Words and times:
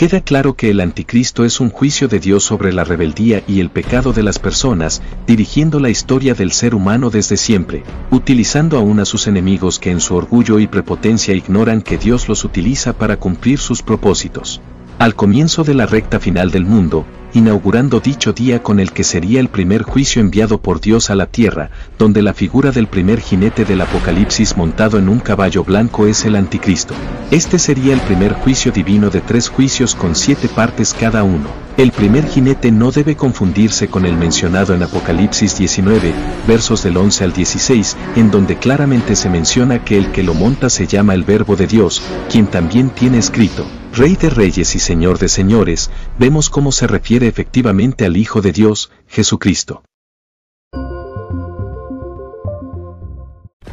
queda 0.00 0.22
claro 0.22 0.54
que 0.54 0.70
el 0.70 0.80
anticristo 0.80 1.44
es 1.44 1.60
un 1.60 1.68
juicio 1.68 2.08
de 2.08 2.20
Dios 2.20 2.42
sobre 2.42 2.72
la 2.72 2.84
rebeldía 2.84 3.42
y 3.46 3.60
el 3.60 3.68
pecado 3.68 4.14
de 4.14 4.22
las 4.22 4.38
personas, 4.38 5.02
dirigiendo 5.26 5.78
la 5.78 5.90
historia 5.90 6.32
del 6.32 6.52
ser 6.52 6.74
humano 6.74 7.10
desde 7.10 7.36
siempre, 7.36 7.82
utilizando 8.10 8.78
aún 8.78 9.00
a 9.00 9.04
sus 9.04 9.26
enemigos 9.26 9.78
que 9.78 9.90
en 9.90 10.00
su 10.00 10.14
orgullo 10.14 10.58
y 10.58 10.66
prepotencia 10.66 11.34
ignoran 11.34 11.82
que 11.82 11.98
Dios 11.98 12.30
los 12.30 12.46
utiliza 12.46 12.94
para 12.94 13.18
cumplir 13.18 13.58
sus 13.58 13.82
propósitos 13.82 14.62
al 15.00 15.14
comienzo 15.14 15.64
de 15.64 15.72
la 15.72 15.86
recta 15.86 16.20
final 16.20 16.50
del 16.50 16.66
mundo, 16.66 17.06
inaugurando 17.32 18.00
dicho 18.00 18.34
día 18.34 18.62
con 18.62 18.78
el 18.78 18.92
que 18.92 19.02
sería 19.02 19.40
el 19.40 19.48
primer 19.48 19.82
juicio 19.82 20.20
enviado 20.20 20.60
por 20.60 20.78
Dios 20.78 21.08
a 21.08 21.14
la 21.14 21.24
tierra, 21.24 21.70
donde 21.98 22.20
la 22.20 22.34
figura 22.34 22.70
del 22.70 22.86
primer 22.86 23.18
jinete 23.18 23.64
del 23.64 23.80
Apocalipsis 23.80 24.58
montado 24.58 24.98
en 24.98 25.08
un 25.08 25.18
caballo 25.18 25.64
blanco 25.64 26.06
es 26.06 26.26
el 26.26 26.36
anticristo. 26.36 26.92
Este 27.30 27.58
sería 27.58 27.94
el 27.94 28.00
primer 28.00 28.34
juicio 28.34 28.72
divino 28.72 29.08
de 29.08 29.22
tres 29.22 29.48
juicios 29.48 29.94
con 29.94 30.14
siete 30.14 30.48
partes 30.48 30.92
cada 30.92 31.22
uno. 31.22 31.48
El 31.78 31.92
primer 31.92 32.26
jinete 32.26 32.70
no 32.70 32.90
debe 32.90 33.16
confundirse 33.16 33.88
con 33.88 34.04
el 34.04 34.18
mencionado 34.18 34.74
en 34.74 34.82
Apocalipsis 34.82 35.56
19, 35.56 36.12
versos 36.46 36.82
del 36.82 36.98
11 36.98 37.24
al 37.24 37.32
16, 37.32 37.96
en 38.16 38.30
donde 38.30 38.58
claramente 38.58 39.16
se 39.16 39.30
menciona 39.30 39.82
que 39.82 39.96
el 39.96 40.12
que 40.12 40.22
lo 40.22 40.34
monta 40.34 40.68
se 40.68 40.86
llama 40.86 41.14
el 41.14 41.24
Verbo 41.24 41.56
de 41.56 41.66
Dios, 41.66 42.02
quien 42.28 42.48
también 42.48 42.90
tiene 42.90 43.16
escrito, 43.16 43.64
Rey 44.00 44.16
de 44.16 44.30
Reyes 44.30 44.74
y 44.76 44.78
Señor 44.78 45.18
de 45.18 45.28
Señores, 45.28 45.90
vemos 46.18 46.48
cómo 46.48 46.72
se 46.72 46.86
refiere 46.86 47.26
efectivamente 47.26 48.06
al 48.06 48.16
Hijo 48.16 48.40
de 48.40 48.50
Dios, 48.50 48.90
Jesucristo. 49.06 49.82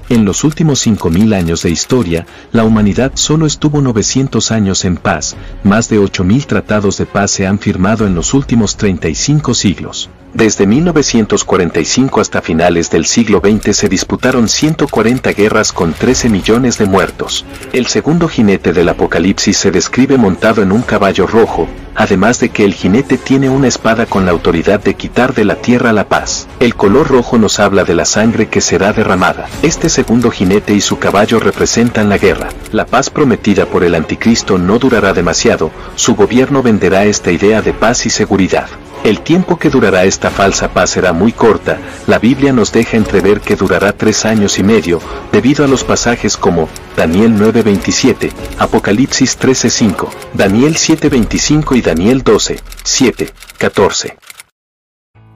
En 0.10 0.26
los 0.26 0.44
últimos 0.44 0.86
5.000 0.86 1.34
años 1.34 1.64
de 1.64 1.70
historia, 1.70 2.28
la 2.52 2.66
humanidad 2.66 3.14
solo 3.16 3.46
estuvo 3.46 3.80
900 3.80 4.52
años 4.52 4.84
en 4.84 4.98
paz, 4.98 5.38
más 5.64 5.88
de 5.88 5.98
8.000 5.98 6.46
tratados 6.46 6.98
de 6.98 7.06
paz 7.06 7.32
se 7.32 7.48
han 7.48 7.58
firmado 7.58 8.06
en 8.06 8.14
los 8.14 8.34
últimos 8.34 8.76
35 8.76 9.54
siglos. 9.54 10.10
Desde 10.38 10.68
1945 10.68 12.22
hasta 12.22 12.44
finales 12.44 12.92
del 12.92 13.06
siglo 13.06 13.42
XX 13.44 13.76
se 13.76 13.90
disputaron 13.90 14.48
140 14.48 15.34
guerras 15.34 15.74
con 15.74 15.94
13 15.94 16.30
millones 16.30 16.78
de 16.78 16.86
muertos. 16.86 17.44
El 17.74 17.88
segundo 17.88 18.28
jinete 18.28 18.72
del 18.72 18.90
Apocalipsis 18.90 19.58
se 19.58 19.72
describe 19.72 20.16
montado 20.16 20.62
en 20.62 20.72
un 20.72 20.84
caballo 20.84 21.26
rojo, 21.26 21.68
además 21.98 22.40
de 22.40 22.50
que 22.50 22.64
el 22.64 22.76
jinete 22.76 23.18
tiene 23.18 23.50
una 23.50 23.68
espada 23.68 24.06
con 24.06 24.26
la 24.26 24.32
autoridad 24.32 24.80
de 24.80 24.94
quitar 24.94 25.34
de 25.34 25.44
la 25.44 25.56
tierra 25.56 25.92
la 25.92 26.08
paz. 26.08 26.48
El 26.60 26.76
color 26.76 27.10
rojo 27.10 27.38
nos 27.38 27.60
habla 27.60 27.84
de 27.84 27.96
la 27.96 28.06
sangre 28.06 28.48
que 28.48 28.62
será 28.62 28.94
derramada. 28.94 29.48
Este 29.64 29.90
segundo 29.90 30.30
jinete 30.30 30.74
y 30.74 30.82
su 30.82 31.00
caballo 31.00 31.40
representan 31.40 32.08
la 32.08 32.20
guerra. 32.20 32.50
La 32.72 32.86
paz 32.86 33.10
prometida 33.10 33.66
por 33.66 33.84
el 33.84 33.96
anticristo 33.96 34.58
no 34.60 34.78
durará 34.78 35.14
demasiado, 35.14 35.72
su 35.96 36.16
gobierno 36.16 36.62
venderá 36.62 37.06
esta 37.06 37.32
idea 37.32 37.62
de 37.62 37.74
paz 37.74 38.06
y 38.06 38.12
seguridad. 38.12 38.68
El 39.04 39.22
tiempo 39.22 39.58
que 39.58 39.70
durará 39.70 40.04
esta 40.04 40.30
falsa 40.30 40.74
paz 40.74 40.90
será 40.90 41.14
muy 41.14 41.32
corta, 41.32 41.78
la 42.08 42.20
Biblia 42.20 42.52
nos 42.52 42.72
deja 42.72 42.98
entrever 42.98 43.40
que 43.40 43.56
durará 43.56 43.94
tres 43.94 44.26
años 44.26 44.60
y 44.60 44.64
medio, 44.64 45.00
debido 45.32 45.64
a 45.64 45.68
los 45.68 45.84
pasajes 45.84 46.36
como 46.36 46.68
Daniel 46.98 47.36
9:27, 47.38 48.32
Apocalipsis 48.58 49.38
13:5, 49.40 50.10
Daniel 50.34 50.76
7:25 50.76 51.78
y 51.78 51.82
Daniel 51.88 52.22
12:7-14. 52.22 54.18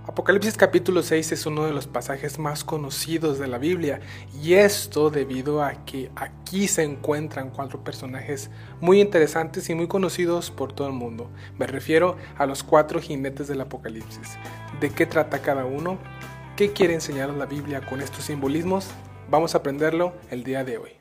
Apocalipsis 0.06 0.58
capítulo 0.58 1.02
6 1.02 1.32
es 1.32 1.46
uno 1.46 1.66
de 1.66 1.72
los 1.72 1.88
pasajes 1.88 2.40
más 2.40 2.66
conocidos 2.66 3.40
de 3.40 3.48
la 3.48 3.58
Biblia 3.58 4.02
y 4.44 4.56
esto 4.56 5.10
debido 5.10 5.64
a 5.64 5.86
que 5.86 6.12
aquí 6.18 6.68
se 6.68 6.84
encuentran 6.84 7.52
cuatro 7.52 7.86
personajes 7.86 8.52
muy 8.82 9.00
interesantes 9.00 9.70
y 9.70 9.76
muy 9.76 9.88
conocidos 9.88 10.52
por 10.52 10.74
todo 10.74 10.88
el 10.88 10.94
mundo. 10.94 11.32
Me 11.58 11.68
refiero 11.68 12.18
a 12.38 12.46
los 12.46 12.64
cuatro 12.64 13.00
jinetes 13.00 13.48
del 13.48 13.62
Apocalipsis. 13.62 14.38
¿De 14.82 14.90
qué 14.90 15.06
trata 15.06 15.42
cada 15.42 15.64
uno? 15.64 16.00
¿Qué 16.58 16.74
quiere 16.74 16.96
enseñarnos 16.96 17.38
la 17.38 17.46
Biblia 17.46 17.80
con 17.80 18.02
estos 18.02 18.26
simbolismos? 18.26 18.90
Vamos 19.30 19.56
a 19.56 19.60
aprenderlo 19.60 20.17
el 20.30 20.44
día 20.44 20.66
de 20.66 20.80
hoy. 20.80 20.92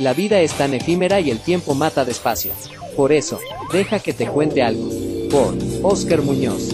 La 0.00 0.14
vida 0.14 0.40
es 0.40 0.54
tan 0.54 0.72
efímera 0.72 1.20
y 1.20 1.30
el 1.30 1.40
tiempo 1.40 1.74
mata 1.74 2.06
despacio. 2.06 2.52
Por 2.96 3.12
eso, 3.12 3.38
deja 3.70 3.98
que 3.98 4.14
te 4.14 4.26
cuente 4.26 4.62
algo 4.62 4.88
por 5.30 5.54
Oscar 5.82 6.22
Muñoz. 6.22 6.72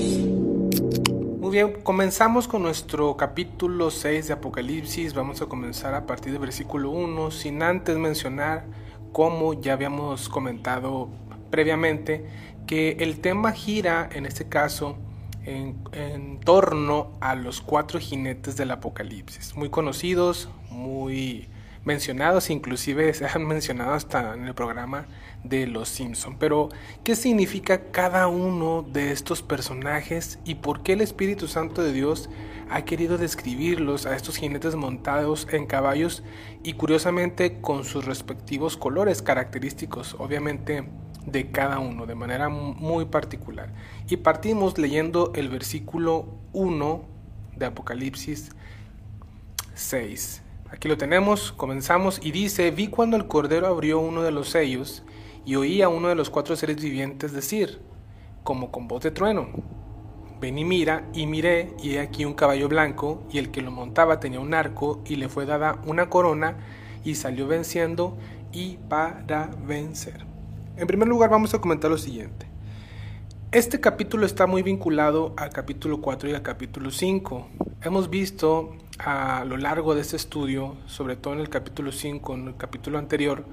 Muy 1.41 1.51
bien, 1.51 1.73
comenzamos 1.83 2.47
con 2.47 2.63
nuestro 2.63 3.17
capítulo 3.17 3.91
6 3.91 4.29
de 4.29 4.35
Apocalipsis. 4.35 5.13
Vamos 5.13 5.43
a 5.43 5.47
comenzar 5.47 5.93
a 5.97 6.07
partir 6.07 6.31
del 6.31 6.41
versículo 6.41 6.91
1, 6.91 7.33
sin 7.33 7.65
antes 7.65 7.97
mencionar, 7.97 8.65
como 9.11 9.61
ya 9.61 9.73
habíamos 9.73 10.29
comentado 10.29 11.09
previamente, 11.51 12.25
que 12.69 12.93
el 13.01 13.19
tema 13.19 13.51
gira, 13.51 14.09
en 14.13 14.27
este 14.27 14.49
caso, 14.49 14.99
en, 15.45 15.83
en, 15.91 16.39
torno 16.39 17.11
a 17.21 17.35
los 17.35 17.61
cuatro 17.61 17.99
jinetes 17.99 18.57
del 18.57 18.71
Apocalipsis, 18.71 19.57
muy 19.57 19.69
conocidos, 19.69 20.49
muy 20.71 21.49
mencionados, 21.87 22.51
inclusive 22.51 23.15
se 23.15 23.27
han 23.27 23.47
mencionado 23.47 23.95
hasta 23.95 24.35
en 24.35 24.45
el 24.45 24.55
programa 24.55 25.07
de 25.45 25.69
Los 25.69 25.89
Simpson. 25.89 26.37
Pero, 26.37 26.69
¿qué 27.05 27.15
significa 27.15 27.93
cada 27.93 28.27
uno 28.27 28.83
de 28.83 29.13
estos 29.13 29.41
personajes 29.41 30.41
y 30.45 30.57
por 30.57 30.83
qué 30.83 30.95
el 30.95 31.01
Espíritu 31.01 31.47
Santo 31.47 31.83
de 31.83 31.93
Dios 31.93 32.29
ha 32.69 32.85
querido 32.85 33.19
describirlos 33.19 34.05
a 34.05 34.17
estos 34.17 34.37
jinetes 34.37 34.75
montados 34.75 35.47
en 35.53 35.67
caballos 35.67 36.25
y 36.65 36.73
curiosamente 36.73 37.61
con 37.61 37.85
sus 37.85 38.05
respectivos 38.05 38.77
colores 38.77 39.23
característicos, 39.23 40.17
obviamente 40.19 40.89
de 41.25 41.51
cada 41.53 41.79
uno, 41.79 42.07
de 42.07 42.17
manera 42.17 42.49
muy 42.49 43.05
particular? 43.05 43.73
Y 44.09 44.17
partimos 44.17 44.77
leyendo 44.77 45.31
el 45.37 45.49
versículo 45.49 46.35
1 46.53 47.05
de 47.55 47.67
Apocalipsis 47.67 48.51
6. 49.75 50.43
Aquí 50.77 50.89
lo 50.89 50.99
tenemos, 50.99 51.53
comenzamos 51.53 52.21
y 52.23 52.33
dice, 52.33 52.71
vi 52.71 52.89
cuando 52.89 53.17
el 53.17 53.27
Cordero 53.27 53.67
abrió 53.67 53.99
uno 53.99 54.23
de 54.23 54.31
los 54.31 54.51
sellos 54.51 55.05
y 55.47 55.57
oí 55.57 55.81
a 55.81 55.89
uno 55.89 56.09
de 56.09 56.15
los 56.15 56.29
cuatro 56.29 56.55
seres 56.55 56.77
vivientes 56.77 57.33
decir, 57.33 57.81
como 58.45 58.71
con 58.71 58.87
voz 58.87 59.03
de 59.03 59.11
trueno, 59.11 59.49
ven 60.39 60.59
y 60.59 60.67
mira, 60.67 61.09
y 61.15 61.27
miré, 61.27 61.73
y 61.83 61.95
he 61.95 62.01
aquí 62.01 62.27
un 62.27 62.35
caballo 62.35 62.69
blanco, 62.69 63.23
y 63.31 63.39
el 63.39 63.51
que 63.51 63.63
lo 63.63 63.71
montaba 63.71 64.21
tenía 64.21 64.39
un 64.39 64.53
arco, 64.53 65.03
y 65.07 65.17
le 65.17 65.31
fue 65.31 65.47
dada 65.47 65.81
una 65.87 66.11
corona, 66.11 66.59
y 67.05 67.15
salió 67.15 67.47
venciendo 67.47 68.19
y 68.53 68.77
para 68.77 69.47
vencer. 69.67 70.27
En 70.77 70.87
primer 70.87 71.09
lugar 71.09 71.31
vamos 71.31 71.55
a 71.55 71.59
comentar 71.59 71.91
lo 71.91 71.97
siguiente. 71.97 72.46
Este 73.53 73.81
capítulo 73.81 74.27
está 74.27 74.49
muy 74.49 74.63
vinculado 74.63 75.33
al 75.37 75.51
capítulo 75.51 76.01
4 76.01 76.31
y 76.31 76.35
al 76.35 76.43
capítulo 76.43 76.91
5. 76.91 77.47
Hemos 77.83 78.11
visto 78.11 78.75
a 78.99 79.45
lo 79.47 79.57
largo 79.57 79.95
de 79.95 80.01
este 80.01 80.17
estudio, 80.17 80.77
sobre 80.87 81.15
todo 81.15 81.35
en 81.35 81.41
el 81.41 81.49
capítulo 81.49 81.93
5, 81.93 82.35
en 82.35 82.49
el 82.49 82.57
capítulo 82.57 82.99
anterior, 82.99 83.45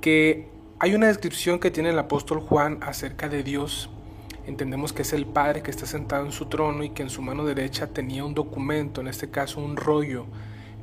que 0.00 0.48
hay 0.80 0.96
una 0.96 1.06
descripción 1.06 1.60
que 1.60 1.70
tiene 1.70 1.90
el 1.90 1.98
apóstol 2.00 2.40
Juan 2.40 2.78
acerca 2.82 3.28
de 3.28 3.44
Dios. 3.44 3.90
Entendemos 4.44 4.92
que 4.92 5.02
es 5.02 5.12
el 5.12 5.24
Padre 5.24 5.62
que 5.62 5.70
está 5.70 5.86
sentado 5.86 6.26
en 6.26 6.32
su 6.32 6.46
trono 6.46 6.82
y 6.82 6.90
que 6.90 7.04
en 7.04 7.08
su 7.08 7.22
mano 7.22 7.44
derecha 7.44 7.86
tenía 7.86 8.24
un 8.24 8.34
documento, 8.34 9.00
en 9.00 9.06
este 9.06 9.30
caso 9.30 9.60
un 9.60 9.76
rollo, 9.76 10.26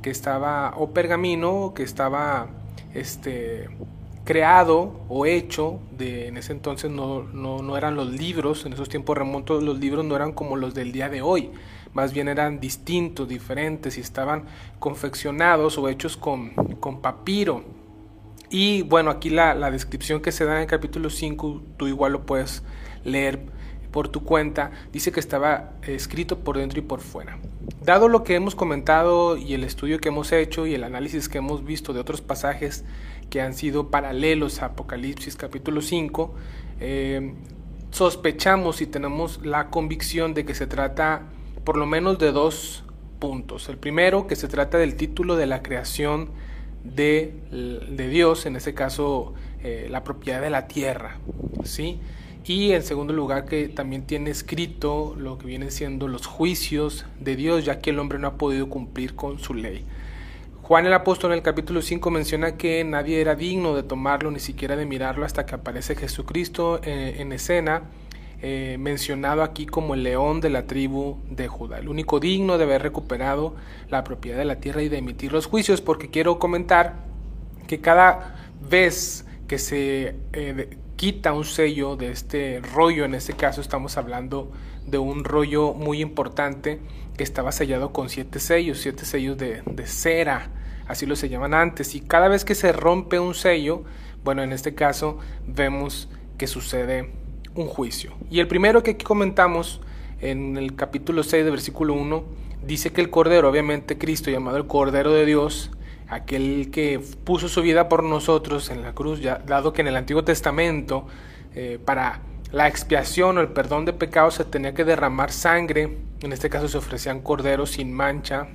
que 0.02 0.12
estaba, 0.12 0.74
o 0.78 0.92
pergamino, 0.92 1.74
que 1.76 1.84
estaba 1.84 2.48
este, 2.94 3.68
creado 4.26 5.00
o 5.08 5.26
hecho, 5.26 5.80
de, 5.98 6.28
en 6.28 6.38
ese 6.38 6.52
entonces 6.52 6.92
no, 6.92 7.24
no, 7.24 7.78
eran 7.78 7.96
los 7.96 8.10
libros, 8.12 8.66
en 8.66 8.74
esos 8.74 8.90
tiempos 8.90 9.18
remotos 9.18 9.64
los 9.64 9.80
libros 9.80 10.04
no 10.04 10.16
eran 10.16 10.34
como 10.34 10.58
los 10.58 10.74
del 10.74 10.92
día 10.92 11.08
de 11.10 11.22
hoy, 11.22 11.52
más 11.94 12.12
bien 12.12 12.28
eran 12.28 12.60
distintos, 12.60 13.30
diferentes 13.30 13.98
y 13.98 14.02
estaban 14.02 14.46
confeccionados 14.80 15.78
o 15.78 15.88
hechos 15.88 16.18
con, 16.18 16.50
con 16.80 17.02
papiro. 17.02 17.64
Y 18.50 18.82
bueno, 18.82 19.12
aquí 19.12 19.30
la, 19.30 19.72
descripción 19.72 20.22
que 20.22 20.32
se 20.32 20.46
da 20.46 20.56
en 20.56 20.62
el 20.62 20.68
capítulo 20.68 21.10
5, 21.10 21.62
tú 21.78 21.88
igual 21.88 22.12
lo 22.12 22.26
puedes 22.26 22.64
leer 23.04 23.40
por 23.96 24.10
tu 24.10 24.26
cuenta, 24.26 24.72
dice 24.92 25.14
que 25.14 25.22
estaba 25.22 25.72
escrito 25.84 26.40
por 26.40 26.58
dentro 26.58 26.80
y 26.80 26.82
por 26.82 27.00
fuera. 27.00 27.38
Dado 27.82 28.10
lo 28.10 28.26
que 28.26 28.36
hemos 28.36 28.54
comentado 28.54 29.38
y 29.38 29.54
el 29.54 29.64
estudio 29.64 30.00
que 30.00 30.10
hemos 30.10 30.34
hecho 30.34 30.68
y 30.68 30.74
el 30.74 30.84
análisis 30.84 31.30
que 31.30 31.38
hemos 31.38 31.64
visto 31.64 31.94
de 31.94 32.02
otros 32.02 32.20
pasajes 32.20 32.84
que 33.30 33.40
han 33.40 33.54
sido 33.54 33.92
paralelos 33.92 34.62
a 34.62 34.66
Apocalipsis 34.66 35.38
capítulo 35.38 35.82
5, 35.82 36.36
eh, 36.82 37.36
sospechamos 37.90 38.82
y 38.82 38.86
tenemos 38.86 39.46
la 39.46 39.70
convicción 39.70 40.34
de 40.34 40.44
que 40.44 40.56
se 40.56 40.68
trata 40.68 41.22
por 41.64 41.78
lo 41.78 41.86
menos 41.86 42.20
de 42.20 42.34
dos 42.34 42.84
puntos. 43.20 43.70
El 43.70 43.78
primero, 43.78 44.28
que 44.28 44.36
se 44.36 44.50
trata 44.50 44.78
del 44.78 44.98
título 44.98 45.38
de 45.38 45.46
la 45.46 45.64
creación 45.64 46.32
de, 46.84 47.34
Dios, 48.12 48.46
en 48.46 48.58
este 48.58 48.74
caso 48.74 49.36
eh, 49.64 49.88
la 49.90 50.04
propiedad 50.04 50.42
de 50.42 50.50
la 50.50 50.68
tierra, 50.68 51.18
¿sí? 51.64 52.02
Y 52.48 52.74
en 52.74 52.84
segundo 52.84 53.12
lugar 53.12 53.46
que 53.46 53.70
también 53.70 54.06
tiene 54.06 54.30
escrito 54.30 55.16
lo 55.18 55.40
que 55.40 55.48
vienen 55.48 55.72
siendo 55.72 56.08
los 56.08 56.28
juicios 56.28 57.06
de 57.20 57.36
Dios, 57.36 57.66
ya 57.66 57.80
que 57.80 57.90
el 57.90 57.98
hombre 57.98 58.20
no 58.20 58.28
ha 58.28 58.38
podido 58.38 58.70
cumplir 58.70 59.16
con 59.16 59.40
su 59.40 59.56
ley. 59.56 59.84
Juan 60.62 60.86
el 60.86 60.94
apóstol 60.94 61.32
en 61.32 61.38
el 61.38 61.44
capítulo 61.44 61.82
5 61.82 62.10
menciona 62.12 62.56
que 62.56 62.84
nadie 62.84 63.20
era 63.20 63.36
digno 63.36 63.76
de 63.76 63.84
tomarlo, 63.84 64.30
ni 64.30 64.40
siquiera 64.40 64.76
de 64.76 64.86
mirarlo, 64.86 65.26
hasta 65.26 65.46
que 65.46 65.56
aparece 65.56 65.96
Jesucristo 65.96 66.80
eh, 66.84 67.16
en 67.18 67.32
escena, 67.32 67.84
eh, 68.42 68.78
mencionado 68.80 69.42
aquí 69.42 69.66
como 69.66 69.96
el 69.96 70.04
león 70.04 70.40
de 70.40 70.52
la 70.52 70.68
tribu 70.68 71.18
de 71.30 71.48
Judá, 71.48 71.80
el 71.80 71.90
único 71.90 72.20
digno 72.20 72.60
de 72.60 72.66
haber 72.66 72.84
recuperado 72.84 73.56
la 73.90 74.04
propiedad 74.04 74.38
de 74.38 74.46
la 74.46 74.60
tierra 74.60 74.84
y 74.84 74.90
de 74.90 74.98
emitir 74.98 75.34
los 75.34 75.48
juicios, 75.48 75.82
porque 75.82 76.10
quiero 76.10 76.38
comentar 76.38 76.96
que 77.68 77.80
cada 77.80 78.36
vez 78.70 79.26
que 79.48 79.58
se 79.58 80.16
eh, 80.34 80.78
quita 80.96 81.34
un 81.34 81.46
sello 81.46 81.96
de 81.96 82.12
este 82.12 82.62
rollo, 82.74 83.06
en 83.06 83.16
este 83.16 83.34
caso 83.34 83.62
estamos 83.62 83.98
hablando 83.98 84.52
de 84.86 84.98
un 84.98 85.24
rollo 85.24 85.74
muy 85.74 86.02
importante 86.02 86.80
que 87.18 87.24
estaba 87.24 87.52
sellado 87.52 87.92
con 87.92 88.10
siete 88.10 88.40
sellos, 88.40 88.80
siete 88.80 89.06
sellos 89.06 89.38
de, 89.38 89.64
cera, 89.86 90.50
así 90.88 91.06
lo 91.06 91.16
se 91.16 91.30
llaman 91.30 91.54
antes, 91.54 91.96
y 91.96 92.02
cada 92.02 92.28
vez 92.28 92.46
que 92.46 92.56
se 92.56 92.72
rompe 92.72 93.20
un 93.20 93.34
sello, 93.34 93.84
bueno, 94.24 94.44
en 94.44 94.52
este 94.54 94.74
caso 94.74 95.20
vemos 95.48 96.10
que 96.38 96.48
sucede 96.48 97.12
un 97.56 97.68
juicio. 97.68 98.14
Y 98.30 98.40
el 98.40 98.48
primero 98.48 98.84
que 98.84 98.92
aquí 98.92 99.06
comentamos 99.06 99.82
en 100.22 100.58
el 100.58 100.76
capítulo 100.76 101.24
6 101.24 101.46
de 101.46 101.52
versículo 101.52 101.94
1 101.94 102.24
dice 102.66 102.92
que 102.92 103.02
el 103.02 103.10
Cordero, 103.10 103.50
obviamente 103.50 103.98
Cristo 103.98 104.32
llamado 104.32 104.58
el 104.58 104.68
Cordero 104.68 105.12
de 105.12 105.26
Dios, 105.26 105.72
aquel 106.08 106.70
que 106.72 107.00
puso 107.24 107.50
su 107.50 107.62
vida 107.62 107.90
por 107.90 108.04
nosotros 108.04 108.70
en 108.70 108.82
la 108.82 108.94
cruz, 108.94 109.20
ya, 109.22 109.42
dado 109.46 109.74
que 109.74 109.82
en 109.82 109.88
el 109.88 109.96
Antiguo 109.96 110.24
Testamento 110.24 111.08
eh, 111.56 111.80
para 111.84 112.22
la 112.52 112.68
expiación 112.68 113.38
o 113.38 113.42
el 113.42 113.50
perdón 113.50 113.86
de 113.86 113.94
pecados 113.94 114.36
se 114.36 114.46
tenía 114.46 114.74
que 114.74 114.86
derramar 114.86 115.32
sangre, 115.32 115.98
en 116.22 116.32
este 116.32 116.50
caso 116.50 116.68
se 116.68 116.78
ofrecían 116.78 117.22
corderos 117.22 117.72
sin 117.72 117.92
mancha, 117.92 118.48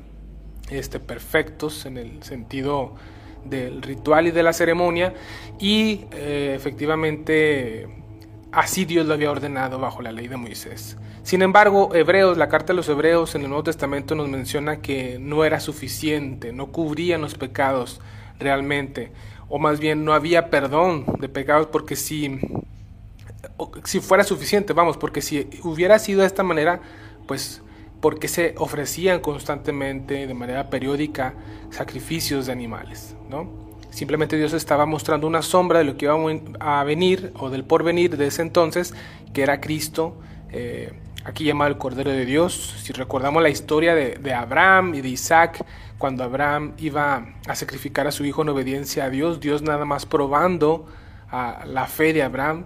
este, 0.70 1.00
perfectos 1.00 1.86
en 1.86 1.98
el 1.98 2.22
sentido 2.22 2.94
del 3.44 3.82
ritual 3.82 4.28
y 4.28 4.30
de 4.30 4.42
la 4.42 4.52
ceremonia, 4.52 5.14
y 5.58 6.04
eh, 6.12 6.54
efectivamente 6.56 7.99
así 8.52 8.84
Dios 8.84 9.06
lo 9.06 9.14
había 9.14 9.30
ordenado 9.30 9.78
bajo 9.78 10.02
la 10.02 10.12
ley 10.12 10.28
de 10.28 10.36
Moisés. 10.36 10.96
Sin 11.22 11.42
embargo, 11.42 11.94
Hebreos, 11.94 12.38
la 12.38 12.48
carta 12.48 12.72
de 12.72 12.76
los 12.76 12.88
Hebreos 12.88 13.34
en 13.34 13.42
el 13.42 13.48
Nuevo 13.48 13.64
Testamento 13.64 14.14
nos 14.14 14.28
menciona 14.28 14.80
que 14.80 15.18
no 15.18 15.44
era 15.44 15.60
suficiente, 15.60 16.52
no 16.52 16.68
cubrían 16.72 17.20
los 17.20 17.34
pecados 17.34 18.00
realmente, 18.38 19.12
o 19.48 19.58
más 19.58 19.80
bien 19.80 20.04
no 20.04 20.14
había 20.14 20.50
perdón 20.50 21.04
de 21.18 21.28
pecados 21.28 21.66
porque 21.66 21.96
si, 21.96 22.40
si 23.84 24.00
fuera 24.00 24.24
suficiente, 24.24 24.72
vamos, 24.72 24.96
porque 24.96 25.20
si 25.20 25.48
hubiera 25.62 25.98
sido 25.98 26.20
de 26.20 26.26
esta 26.26 26.42
manera, 26.42 26.80
pues 27.26 27.62
porque 28.00 28.28
se 28.28 28.54
ofrecían 28.56 29.20
constantemente, 29.20 30.26
de 30.26 30.34
manera 30.34 30.70
periódica, 30.70 31.34
sacrificios 31.70 32.46
de 32.46 32.52
animales, 32.52 33.14
¿no? 33.28 33.69
Simplemente 33.90 34.36
Dios 34.36 34.52
estaba 34.52 34.86
mostrando 34.86 35.26
una 35.26 35.42
sombra 35.42 35.80
de 35.80 35.84
lo 35.84 35.96
que 35.96 36.06
iba 36.06 36.16
a 36.60 36.84
venir 36.84 37.32
o 37.38 37.50
del 37.50 37.64
porvenir 37.64 38.16
de 38.16 38.28
ese 38.28 38.42
entonces, 38.42 38.94
que 39.32 39.42
era 39.42 39.60
Cristo, 39.60 40.16
eh, 40.52 40.92
aquí 41.24 41.44
llamado 41.44 41.70
el 41.70 41.78
Cordero 41.78 42.10
de 42.10 42.24
Dios. 42.24 42.76
Si 42.82 42.92
recordamos 42.92 43.42
la 43.42 43.48
historia 43.48 43.94
de, 43.94 44.34
Abraham 44.34 44.94
y 44.94 45.00
de 45.00 45.08
Isaac, 45.08 45.64
cuando 45.98 46.24
Abraham 46.24 46.72
iba 46.78 47.34
a 47.46 47.54
sacrificar 47.54 48.06
a 48.06 48.12
su 48.12 48.24
hijo 48.24 48.42
en 48.42 48.50
obediencia 48.50 49.04
a 49.04 49.10
Dios, 49.10 49.40
Dios 49.40 49.62
nada 49.62 49.84
más 49.84 50.06
probando 50.06 50.86
a 51.30 51.64
la 51.66 51.86
fe 51.86 52.12
de 52.12 52.22
Abraham 52.22 52.64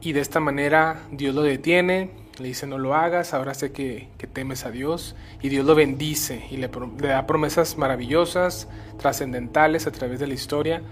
y 0.00 0.12
de 0.12 0.20
esta 0.20 0.40
manera 0.40 1.02
Dios 1.10 1.34
lo 1.34 1.42
detiene, 1.42 2.10
le 2.38 2.48
dice 2.48 2.66
no 2.66 2.78
lo 2.78 2.94
hagas, 2.94 3.34
ahora 3.34 3.54
sé 3.54 3.72
que, 3.72 4.08
temes 4.32 4.66
a 4.66 4.70
Dios 4.70 5.14
y 5.42 5.48
Dios 5.48 5.64
lo 5.64 5.74
bendice 5.74 6.46
y 6.50 6.56
le, 6.56 6.70
le 7.00 7.08
da 7.08 7.26
promesas 7.26 7.76
maravillosas, 7.78 8.68
trascendentales 8.98 9.86
a 9.86 9.92
través 9.92 10.18
de 10.18 10.26
la 10.26 10.34
historia 10.34 10.82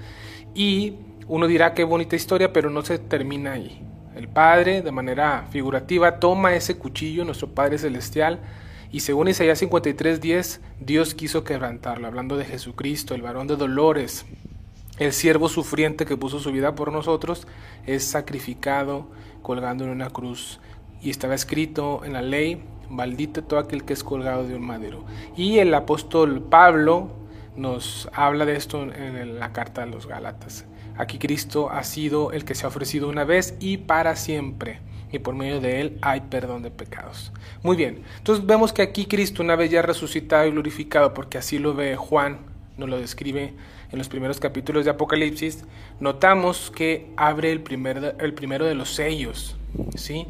y 0.55 0.95
uno 1.29 1.47
dirá 1.47 1.75
qué 1.75 1.85
bonita 1.85 2.17
historia, 2.17 2.53
pero 2.53 2.71
no 2.71 2.83
se 2.83 2.99
termina 2.99 3.53
ahí. 3.53 3.81
El 4.15 4.29
Padre, 4.29 4.83
de 4.83 4.93
manera 4.93 5.47
figurativa, 5.51 6.19
toma 6.19 6.55
ese 6.55 6.77
cuchillo, 6.77 7.25
nuestro 7.25 7.49
Padre 7.49 7.79
Celestial, 7.79 8.41
y 8.91 9.01
según 9.01 9.29
Isaías 9.29 9.59
53:10, 9.63 10.61
Dios 10.81 11.15
quiso 11.15 11.45
quebrantarlo, 11.45 12.07
hablando 12.07 12.37
de 12.37 12.45
Jesucristo, 12.45 13.15
el 13.15 13.23
varón 13.23 13.47
de 13.47 13.57
dolores, 13.57 14.27
el 14.99 15.15
siervo 15.15 15.49
sufriente 15.49 16.05
que 16.05 16.19
puso 16.19 16.41
su 16.41 16.53
vida 16.53 16.75
por 16.75 16.93
nosotros, 16.93 17.47
es 17.87 18.05
sacrificado 18.05 19.09
colgando 19.41 19.85
en 19.85 19.91
una 19.91 20.11
cruz. 20.11 20.61
Y 21.03 21.11
estaba 21.11 21.35
escrito 21.35 22.05
en 22.05 22.13
la 22.13 22.23
ley, 22.23 22.63
maldito 22.89 23.43
todo 23.43 23.59
aquel 23.59 23.85
que 23.85 23.93
es 23.93 24.05
colgado 24.05 24.47
de 24.47 24.55
un 24.55 24.63
madero. 24.63 25.05
Y 25.37 25.59
el 25.59 25.75
apóstol 25.75 26.43
Pablo 26.43 27.11
nos 27.57 28.09
habla 28.13 28.45
de 28.45 28.57
esto 28.57 28.83
en 28.83 29.39
la 29.39 29.53
carta 29.53 29.85
de 29.85 29.91
los 29.91 30.07
Gálatas. 30.07 30.65
Aquí 30.97 31.19
Cristo 31.19 31.71
ha 31.71 31.85
sido 31.85 32.33
el 32.33 32.45
que 32.45 32.55
se 32.55 32.65
ha 32.65 32.69
ofrecido 32.69 33.09
una 33.09 33.25
vez 33.25 33.57
y 33.61 33.79
para 33.79 34.15
siempre. 34.17 34.81
Y 35.11 35.19
por 35.19 35.35
medio 35.35 35.61
de 35.61 35.81
él 35.81 35.99
hay 36.01 36.21
perdón 36.23 36.63
de 36.63 36.71
pecados. 36.71 37.33
Muy 37.63 37.77
bien, 37.77 38.03
entonces 38.19 38.47
vemos 38.47 38.73
que 38.73 38.83
aquí 38.83 39.07
Cristo 39.07 39.43
una 39.43 39.57
vez 39.57 39.71
ya 39.71 39.83
resucitado 39.83 40.47
y 40.47 40.51
glorificado, 40.51 41.13
porque 41.13 41.39
así 41.39 41.59
lo 41.59 41.75
ve 41.75 41.97
Juan, 41.97 42.39
nos 42.79 42.89
lo 42.89 42.99
describe 42.99 43.53
en 43.91 43.99
los 43.99 44.09
primeros 44.09 44.41
capítulos 44.41 44.85
de 44.85 44.91
Apocalipsis, 44.91 45.65
notamos 46.01 46.71
que 46.71 47.11
abre 47.17 47.53
el, 47.53 47.61
primer, 47.61 48.17
el 48.19 48.33
primero 48.33 48.65
de 48.65 48.75
los 48.75 48.95
sellos. 48.95 49.57
¿sí? 49.97 50.27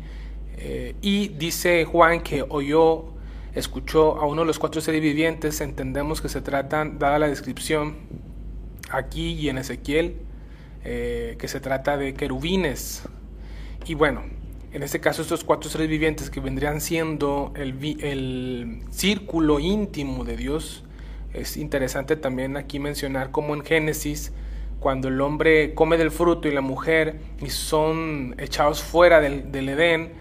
Eh, 0.58 0.94
y 1.02 1.28
dice 1.28 1.84
Juan 1.84 2.20
que 2.20 2.44
oyó, 2.48 3.06
escuchó 3.54 4.18
a 4.18 4.26
uno 4.26 4.42
de 4.42 4.46
los 4.46 4.58
cuatro 4.58 4.80
seres 4.80 5.00
vivientes, 5.00 5.60
entendemos 5.60 6.20
que 6.20 6.28
se 6.28 6.40
tratan, 6.40 6.98
dada 6.98 7.18
la 7.18 7.28
descripción 7.28 7.96
aquí 8.90 9.32
y 9.32 9.48
en 9.48 9.58
Ezequiel, 9.58 10.16
eh, 10.84 11.36
que 11.38 11.48
se 11.48 11.60
trata 11.60 11.96
de 11.96 12.14
querubines. 12.14 13.02
Y 13.86 13.94
bueno, 13.94 14.22
en 14.72 14.82
este 14.82 15.00
caso 15.00 15.20
estos 15.20 15.44
cuatro 15.44 15.68
seres 15.68 15.88
vivientes 15.88 16.30
que 16.30 16.40
vendrían 16.40 16.80
siendo 16.80 17.52
el, 17.56 18.82
círculo 18.90 19.60
íntimo 19.60 20.24
de 20.24 20.36
Dios, 20.36 20.84
es 21.34 21.56
interesante 21.58 22.16
también 22.16 22.56
aquí 22.56 22.78
mencionar 22.78 23.30
como 23.30 23.54
en 23.54 23.62
Génesis, 23.64 24.32
cuando 24.80 25.08
el 25.08 25.20
hombre 25.20 25.74
come 25.74 25.98
del 25.98 26.10
fruto 26.10 26.48
y 26.48 26.52
la 26.52 26.62
mujer 26.62 27.20
y 27.40 27.50
son 27.50 28.34
echados 28.38 28.82
fuera 28.82 29.20
del, 29.20 29.68
Edén, 29.68 30.12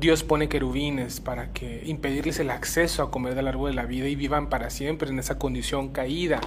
Dios 0.00 0.24
pone 0.24 0.48
querubines 0.48 1.20
para 1.20 1.52
que 1.52 1.82
impedirles 1.84 2.38
el 2.40 2.50
acceso 2.50 3.02
a 3.02 3.10
comer 3.10 3.34
del 3.34 3.48
árbol 3.48 3.70
de 3.70 3.76
la 3.76 3.84
vida 3.84 4.08
y 4.08 4.16
vivan 4.16 4.48
para 4.48 4.70
siempre 4.70 5.10
en 5.10 5.18
esa 5.18 5.38
condición 5.38 5.90
caída. 5.90 6.40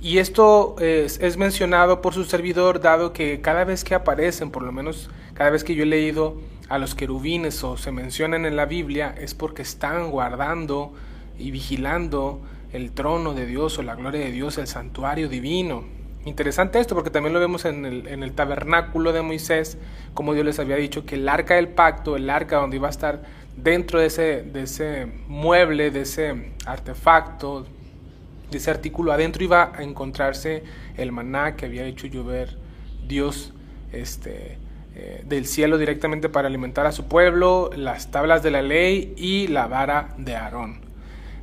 Y 0.00 0.18
esto 0.18 0.76
es, 0.80 1.36
mencionado 1.36 2.00
por 2.00 2.14
su 2.14 2.24
servidor, 2.24 2.80
dado 2.80 3.12
que 3.12 3.42
cada 3.42 3.64
vez 3.64 3.84
que 3.84 3.94
aparecen, 3.94 4.50
por 4.50 4.62
lo 4.62 4.72
menos 4.72 5.10
cada 5.34 5.50
vez 5.50 5.64
que 5.64 5.74
yo 5.74 5.82
he 5.82 5.86
leído 5.86 6.40
a 6.70 6.78
los 6.78 6.94
querubines 6.94 7.62
o 7.62 7.76
se 7.76 7.92
mencionan 7.92 8.46
en 8.46 8.56
la 8.56 8.64
Biblia, 8.64 9.14
es 9.18 9.34
porque 9.34 9.60
están 9.60 10.10
guardando 10.10 10.94
y 11.38 11.50
vigilando 11.50 12.40
el 12.72 12.92
trono 12.92 13.34
de 13.34 13.44
Dios 13.44 13.78
o 13.78 13.82
la 13.82 13.96
gloria 13.96 14.20
de 14.20 14.32
Dios, 14.32 14.56
el 14.56 14.66
santuario 14.66 15.28
divino. 15.28 15.84
Interesante 16.24 16.80
esto 16.80 16.94
porque 16.94 17.10
también 17.10 17.34
lo 17.34 17.40
vemos 17.40 17.66
en 17.66 17.84
el, 17.84 18.06
en 18.06 18.22
el, 18.22 18.32
tabernáculo 18.32 19.12
de 19.12 19.20
Moisés, 19.20 19.76
como 20.14 20.32
Dios 20.32 20.46
les 20.46 20.58
había 20.58 20.76
dicho 20.76 21.04
que 21.04 21.16
el 21.16 21.28
arca 21.28 21.56
del 21.56 21.68
pacto, 21.68 22.16
el 22.16 22.30
arca 22.30 22.56
donde 22.56 22.76
iba 22.76 22.86
a 22.86 22.90
estar 22.90 23.22
dentro 23.56 24.00
de 24.00 24.06
ese, 24.06 24.42
de 24.42 24.62
ese 24.62 25.06
mueble, 25.28 25.90
de 25.90 26.00
ese 26.00 26.52
artefacto, 26.64 27.66
de 28.50 28.56
ese 28.56 28.70
artículo 28.70 29.12
adentro 29.12 29.44
iba 29.44 29.72
a 29.76 29.82
encontrarse 29.82 30.64
el 30.96 31.12
maná 31.12 31.56
que 31.56 31.66
había 31.66 31.84
hecho 31.84 32.06
llover 32.06 32.56
Dios 33.06 33.52
este, 33.92 34.58
eh, 34.94 35.22
del 35.26 35.44
cielo 35.44 35.76
directamente 35.76 36.28
para 36.28 36.48
alimentar 36.48 36.86
a 36.86 36.92
su 36.92 37.06
pueblo, 37.06 37.70
las 37.76 38.10
tablas 38.10 38.42
de 38.42 38.50
la 38.50 38.62
ley 38.62 39.12
y 39.16 39.48
la 39.48 39.66
vara 39.66 40.14
de 40.16 40.36
Aarón. 40.36 40.83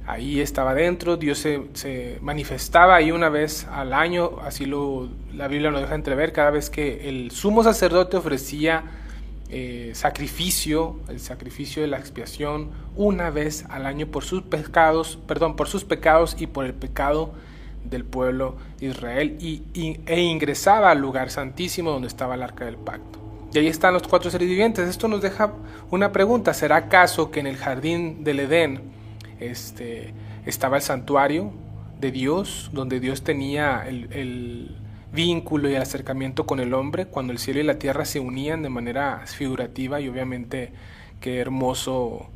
Ahí 0.07 0.41
estaba 0.41 0.73
dentro, 0.73 1.15
Dios 1.15 1.37
se, 1.37 2.17
manifestaba 2.21 2.95
ahí 2.95 3.11
una 3.11 3.29
vez 3.29 3.67
al 3.71 3.93
año, 3.93 4.39
así 4.43 4.65
lo, 4.65 5.09
la 5.33 5.47
Biblia 5.47 5.69
lo 5.69 5.79
deja 5.79 5.95
entrever, 5.95 6.33
cada 6.33 6.49
vez 6.49 6.69
que 6.69 7.07
el 7.07 7.31
sumo 7.31 7.63
sacerdote 7.63 8.17
ofrecía 8.17 8.83
eh, 9.49 9.91
sacrificio, 9.93 10.99
el 11.07 11.19
sacrificio 11.19 11.81
de 11.83 11.87
la 11.87 11.97
expiación, 11.97 12.69
una 12.95 13.29
vez 13.29 13.65
al 13.69 13.85
año 13.85 14.07
por 14.07 14.23
sus 14.23 14.41
pecados, 14.41 15.19
perdón, 15.27 15.55
por 15.55 15.67
sus 15.67 15.83
pecados 15.83 16.35
y 16.39 16.47
por 16.47 16.65
el 16.65 16.73
pecado 16.73 17.33
del 17.83 18.05
pueblo 18.05 18.55
de 18.79 18.87
Israel 18.87 19.37
y, 19.39 19.63
e 20.05 20.21
ingresaba 20.21 20.91
al 20.91 20.99
lugar 20.99 21.29
santísimo 21.29 21.91
donde 21.91 22.07
estaba 22.07 22.35
el 22.35 22.43
arca 22.43 22.65
del 22.65 22.77
pacto. 22.77 23.19
Y 23.53 23.59
ahí 23.59 23.67
están 23.67 23.93
los 23.93 24.03
cuatro 24.03 24.31
seres 24.31 24.47
vivientes. 24.47 24.87
Esto 24.87 25.09
nos 25.09 25.21
deja 25.21 25.51
una 25.89 26.13
pregunta. 26.13 26.53
¿Será 26.53 26.77
acaso 26.77 27.31
que 27.31 27.41
en 27.41 27.47
el 27.47 27.57
jardín 27.57 28.23
del 28.23 28.39
Edén 28.39 28.81
este, 29.41 30.13
estaba 30.45 30.77
el 30.77 30.83
santuario 30.83 31.51
de 31.99 32.11
Dios, 32.11 32.69
donde 32.73 32.99
Dios 32.99 33.23
tenía 33.23 33.85
el 33.87 34.77
vínculo 35.11 35.69
y 35.69 35.75
el 35.75 35.81
acercamiento 35.81 36.45
con 36.45 36.59
el 36.59 36.73
hombre, 36.73 37.05
cuando 37.05 37.33
el 37.33 37.39
cielo 37.39 37.59
y 37.59 37.63
la 37.63 37.79
tierra 37.79 38.05
se 38.05 38.19
unían 38.19 38.61
de 38.61 38.69
manera 38.69 39.23
figurativa 39.25 39.99
y 39.99 40.07
obviamente 40.07 40.71
qué 41.19 41.39
hermoso, 41.39 42.29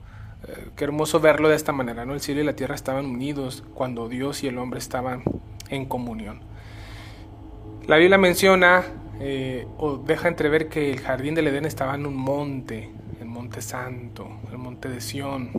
eh, 0.47 0.69
qué 0.75 0.83
hermoso 0.83 1.19
verlo 1.19 1.49
de 1.49 1.55
esta 1.55 1.71
manera, 1.71 2.05
¿no? 2.05 2.13
El 2.13 2.21
cielo 2.21 2.41
y 2.41 2.43
la 2.43 2.55
tierra 2.55 2.75
estaban 2.75 3.05
unidos 3.05 3.63
cuando 3.73 4.09
Dios 4.09 4.43
y 4.43 4.47
el 4.47 4.57
hombre 4.57 4.79
estaban 4.79 5.23
en 5.69 5.85
comunión. 5.85 6.41
La 7.87 7.97
Biblia 7.97 8.17
menciona 8.17 8.83
eh, 9.19 9.67
o 9.77 9.97
deja 9.97 10.27
entrever 10.27 10.67
que 10.67 10.91
el 10.91 10.99
jardín 10.99 11.35
del 11.35 11.47
Edén 11.47 11.65
estaba 11.65 11.95
en 11.95 12.05
un 12.05 12.15
monte, 12.15 12.91
el 13.21 13.27
monte 13.27 13.61
santo, 13.61 14.27
el 14.51 14.57
monte 14.57 14.89
de 14.89 14.99
Sión. 14.99 15.51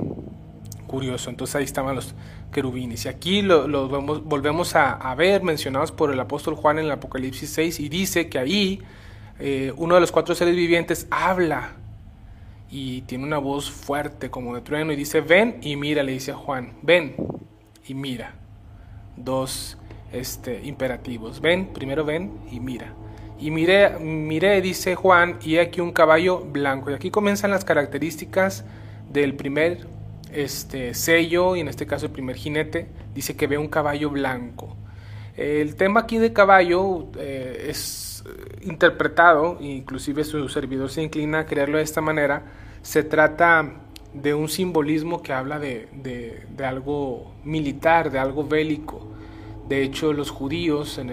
Curioso, 0.86 1.30
entonces 1.30 1.56
ahí 1.56 1.64
estaban 1.64 1.96
los 1.96 2.14
querubines. 2.52 3.04
Y 3.04 3.08
aquí 3.08 3.42
los 3.42 3.68
lo 3.68 3.88
volvemos 3.88 4.76
a, 4.76 5.14
ver 5.16 5.42
mencionados 5.42 5.92
por 5.92 6.12
el 6.12 6.20
apóstol 6.20 6.54
Juan 6.54 6.78
en 6.78 6.86
el 6.86 6.92
Apocalipsis 6.92 7.50
6 7.50 7.80
y 7.80 7.88
dice 7.88 8.28
que 8.28 8.38
ahí 8.38 8.82
eh, 9.38 9.72
uno 9.76 9.96
de 9.96 10.00
los 10.00 10.12
cuatro 10.12 10.34
seres 10.34 10.54
vivientes 10.54 11.06
habla 11.10 11.72
y 12.70 13.02
tiene 13.02 13.24
una 13.24 13.38
voz 13.38 13.70
fuerte 13.70 14.30
como 14.30 14.54
de 14.54 14.60
trueno 14.60 14.92
y 14.92 14.96
dice, 14.96 15.20
ven 15.20 15.58
y 15.62 15.76
mira, 15.76 16.02
le 16.02 16.12
dice 16.12 16.32
a 16.32 16.36
Juan, 16.36 16.74
ven 16.82 17.16
y 17.86 17.94
mira. 17.94 18.34
Dos 19.16 19.78
este, 20.12 20.62
imperativos, 20.64 21.40
ven, 21.40 21.72
primero 21.72 22.04
ven 22.04 22.32
y 22.50 22.60
mira. 22.60 22.92
Y 23.38 23.50
miré, 23.50 23.98
miré, 23.98 24.60
dice 24.62 24.94
Juan, 24.94 25.38
y 25.42 25.58
aquí 25.58 25.80
un 25.80 25.92
caballo 25.92 26.40
blanco. 26.40 26.90
Y 26.90 26.94
aquí 26.94 27.10
comienzan 27.10 27.50
las 27.50 27.64
características 27.64 28.64
del 29.12 29.34
primer 29.34 29.86
este, 30.36 30.94
sello, 30.94 31.56
y 31.56 31.60
en 31.60 31.68
este 31.68 31.86
caso 31.86 32.06
el 32.06 32.12
primer 32.12 32.36
jinete, 32.36 32.88
dice 33.14 33.36
que 33.36 33.46
ve 33.46 33.58
un 33.58 33.68
caballo 33.68 34.10
blanco. 34.10 34.76
El 35.36 35.76
tema 35.76 36.00
aquí 36.00 36.18
de 36.18 36.32
caballo 36.32 37.08
eh, 37.18 37.66
es 37.68 38.24
interpretado, 38.62 39.58
inclusive 39.60 40.24
su 40.24 40.48
servidor 40.48 40.90
se 40.90 41.02
inclina 41.02 41.40
a 41.40 41.46
creerlo 41.46 41.78
de 41.78 41.84
esta 41.84 42.00
manera, 42.00 42.42
se 42.82 43.02
trata 43.02 43.72
de 44.12 44.34
un 44.34 44.48
simbolismo 44.48 45.22
que 45.22 45.32
habla 45.32 45.58
de, 45.58 46.46
algo 46.64 47.34
militar, 47.44 48.10
de 48.10 48.18
algo 48.18 48.46
bélico. 48.46 49.06
De 49.68 49.82
hecho, 49.82 50.12
los 50.12 50.30
judíos 50.30 50.98
en, 50.98 51.10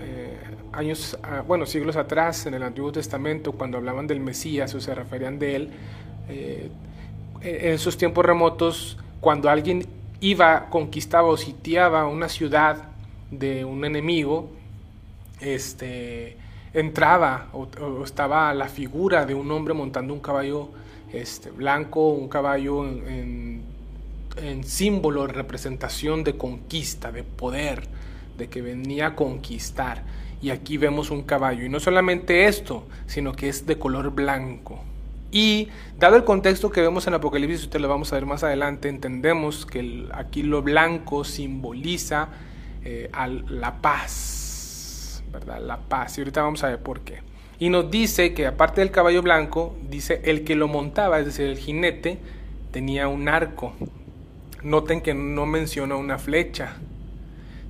eh, 0.00 0.38
años, 0.72 1.18
ah, 1.22 1.42
bueno, 1.46 1.66
siglos 1.66 1.96
atrás, 1.96 2.46
en 2.46 2.54
el 2.54 2.62
Antiguo 2.62 2.92
Testamento, 2.92 3.52
cuando 3.52 3.78
hablaban 3.78 4.06
del 4.06 4.20
Mesías 4.20 4.74
o 4.74 4.80
se 4.80 4.94
referían 4.94 5.38
de 5.38 5.56
él, 5.56 5.70
eh, 6.28 6.70
en 7.40 7.72
esos 7.72 7.96
tiempos 7.96 8.24
remotos, 8.24 8.98
cuando 9.20 9.50
alguien 9.50 9.86
iba, 10.20 10.68
conquistaba 10.70 11.28
o 11.28 11.36
sitiaba 11.36 12.06
una 12.06 12.28
ciudad 12.28 12.88
de 13.30 13.64
un 13.64 13.84
enemigo, 13.84 14.50
este, 15.40 16.36
entraba 16.72 17.48
o, 17.52 17.68
estaba 18.04 18.52
la 18.54 18.68
figura 18.68 19.26
de 19.26 19.34
un 19.34 19.50
hombre 19.50 19.74
montando 19.74 20.12
un 20.14 20.20
caballo 20.20 20.70
este, 21.12 21.50
blanco, 21.50 22.08
un 22.10 22.28
caballo 22.28 22.84
en, 22.86 23.62
en, 24.36 24.64
símbolo, 24.64 25.26
representación 25.26 26.24
de 26.24 26.36
conquista, 26.36 27.12
de 27.12 27.22
poder, 27.22 27.82
de 28.36 28.48
que 28.48 28.62
venía 28.62 29.08
a 29.08 29.16
conquistar. 29.16 30.02
Y 30.40 30.50
aquí 30.50 30.76
vemos 30.76 31.10
un 31.10 31.22
caballo. 31.22 31.64
Y 31.64 31.68
no 31.68 31.80
solamente 31.80 32.46
esto, 32.46 32.86
sino 33.06 33.32
que 33.32 33.48
es 33.48 33.66
de 33.66 33.78
color 33.78 34.10
blanco. 34.10 34.80
Y 35.30 35.68
dado 35.98 36.16
el 36.16 36.24
contexto 36.24 36.70
que 36.70 36.80
vemos 36.80 37.06
en 37.06 37.14
Apocalipsis, 37.14 37.64
usted 37.64 37.80
lo 37.80 37.88
vamos 37.88 38.12
a 38.12 38.16
ver 38.16 38.24
más 38.24 38.42
adelante, 38.44 38.88
entendemos 38.88 39.66
que 39.66 40.08
aquí 40.12 40.42
lo 40.42 40.62
blanco 40.62 41.24
simboliza 41.24 42.28
eh, 42.84 43.10
a 43.12 43.26
la 43.26 43.82
paz, 43.82 45.22
¿verdad? 45.30 45.60
La 45.60 45.76
paz. 45.76 46.16
Y 46.16 46.22
ahorita 46.22 46.42
vamos 46.42 46.64
a 46.64 46.68
ver 46.68 46.78
por 46.78 47.00
qué. 47.00 47.20
Y 47.58 47.68
nos 47.68 47.90
dice 47.90 48.32
que 48.32 48.46
aparte 48.46 48.80
del 48.80 48.90
caballo 48.90 49.20
blanco, 49.20 49.76
dice 49.90 50.22
el 50.24 50.44
que 50.44 50.54
lo 50.54 50.68
montaba, 50.68 51.18
es 51.18 51.26
decir, 51.26 51.46
el 51.46 51.58
jinete, 51.58 52.18
tenía 52.70 53.08
un 53.08 53.28
arco. 53.28 53.74
Noten 54.62 55.02
que 55.02 55.12
no 55.12 55.44
menciona 55.44 55.96
una 55.96 56.18
flecha. 56.18 56.76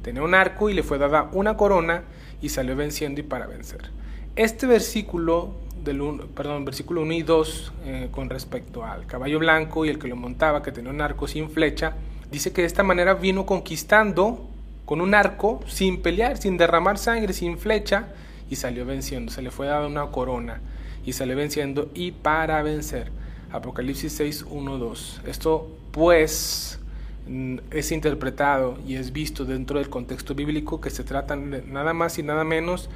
Tenía 0.02 0.22
un 0.22 0.34
arco 0.34 0.70
y 0.70 0.74
le 0.74 0.82
fue 0.82 0.98
dada 0.98 1.28
una 1.32 1.56
corona 1.56 2.04
y 2.40 2.50
salió 2.50 2.76
venciendo 2.76 3.20
y 3.20 3.24
para 3.24 3.46
vencer. 3.46 3.90
Este 4.36 4.66
versículo 4.66 5.54
del 5.88 6.28
perdón, 6.34 6.64
versículo 6.64 7.02
1 7.02 7.12
y 7.14 7.22
2 7.22 7.72
eh, 7.84 8.08
con 8.12 8.30
respecto 8.30 8.84
al 8.84 9.06
caballo 9.06 9.38
blanco 9.38 9.84
y 9.84 9.88
el 9.88 9.98
que 9.98 10.06
lo 10.06 10.16
montaba, 10.16 10.62
que 10.62 10.70
tenía 10.70 10.90
un 10.90 11.00
arco 11.00 11.26
sin 11.26 11.50
flecha, 11.50 11.94
dice 12.30 12.52
que 12.52 12.60
de 12.60 12.66
esta 12.66 12.82
manera 12.82 13.14
vino 13.14 13.44
conquistando 13.46 14.48
con 14.84 15.00
un 15.00 15.14
arco 15.14 15.60
sin 15.66 16.00
pelear, 16.00 16.38
sin 16.38 16.56
derramar 16.56 16.96
sangre, 16.98 17.32
sin 17.32 17.58
flecha, 17.58 18.08
y 18.50 18.56
salió 18.56 18.86
venciendo. 18.86 19.30
Se 19.32 19.42
le 19.42 19.50
fue 19.50 19.66
dada 19.66 19.86
una 19.86 20.06
corona 20.06 20.60
y 21.04 21.12
salió 21.12 21.36
venciendo 21.36 21.90
y 21.94 22.12
para 22.12 22.62
vencer. 22.62 23.10
Apocalipsis 23.50 24.12
6, 24.12 24.46
1, 24.48 24.78
2. 24.78 25.22
Esto 25.26 25.68
pues 25.90 26.78
mm, 27.26 27.58
es 27.70 27.92
interpretado 27.92 28.78
y 28.86 28.96
es 28.96 29.12
visto 29.12 29.44
dentro 29.44 29.78
del 29.78 29.88
contexto 29.88 30.34
bíblico 30.34 30.80
que 30.80 30.90
se 30.90 31.04
trata 31.04 31.36
nada 31.36 31.92
más 31.92 32.18
y 32.18 32.22
nada 32.22 32.44
menos 32.44 32.88